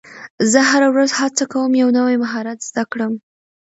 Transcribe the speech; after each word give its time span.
زه 0.51 0.59
هره 0.69 0.87
ورځ 0.93 1.09
هڅه 1.19 1.43
کوم 1.53 1.71
یو 1.81 1.89
نوی 1.99 2.15
مهارت 2.23 2.59
زده 2.69 2.83
کړم 2.91 3.13